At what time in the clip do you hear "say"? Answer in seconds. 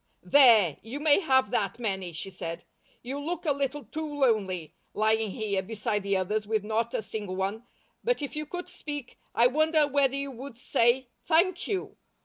10.57-11.09